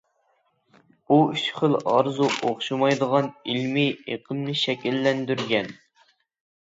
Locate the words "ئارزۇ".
1.91-2.29